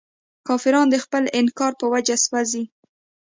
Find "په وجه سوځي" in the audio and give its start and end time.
1.79-2.63